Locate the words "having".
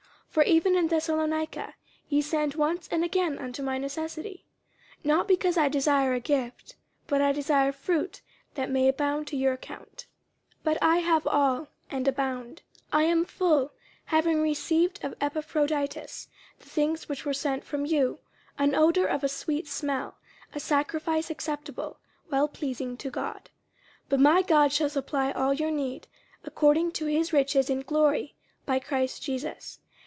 14.05-14.39